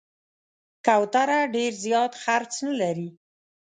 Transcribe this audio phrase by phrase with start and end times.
[0.85, 3.09] کوتره ډېر زیات خرڅ نه لري.